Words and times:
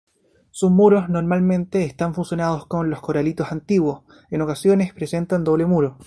Sus 0.49 0.71
muros 0.71 1.09
normalmente 1.09 1.85
están 1.85 2.15
fusionados 2.15 2.65
con 2.65 2.89
los 2.89 3.01
coralitos 3.01 3.49
contiguos, 3.49 4.01
en 4.31 4.41
ocasiones 4.41 4.95
presentan 4.95 5.43
doble 5.43 5.67
muro. 5.67 5.99